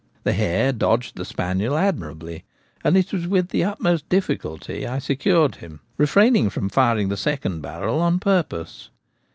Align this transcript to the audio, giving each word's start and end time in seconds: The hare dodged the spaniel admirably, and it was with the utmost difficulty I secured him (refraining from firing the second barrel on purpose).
The 0.23 0.33
hare 0.33 0.71
dodged 0.71 1.15
the 1.15 1.23
spaniel 1.23 1.77
admirably, 1.77 2.43
and 2.83 2.97
it 2.97 3.13
was 3.13 3.27
with 3.27 3.49
the 3.49 3.63
utmost 3.63 4.09
difficulty 4.09 4.87
I 4.87 4.97
secured 4.97 5.57
him 5.57 5.79
(refraining 5.95 6.49
from 6.49 6.69
firing 6.69 7.09
the 7.09 7.15
second 7.17 7.61
barrel 7.61 7.99
on 7.99 8.17
purpose). 8.19 8.89